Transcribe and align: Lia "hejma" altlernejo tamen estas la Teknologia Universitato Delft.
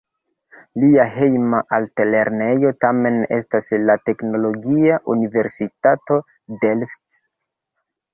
Lia 0.83 1.03
"hejma" 1.15 1.57
altlernejo 1.77 2.71
tamen 2.85 3.19
estas 3.37 3.67
la 3.89 3.97
Teknologia 4.11 4.97
Universitato 5.15 6.19
Delft. 6.65 7.21